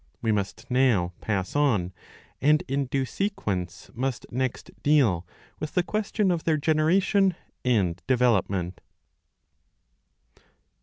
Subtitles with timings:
[0.19, 1.93] We must now pass on,
[2.41, 5.27] and in due sequence must next deal
[5.59, 8.81] with the question of their generation and development.